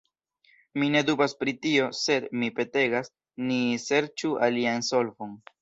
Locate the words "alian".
4.49-4.89